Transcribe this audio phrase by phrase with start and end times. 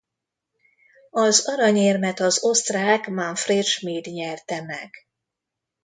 [1.11, 4.89] Az aranyérmet az osztrák Manfred Schmid nyerte meg.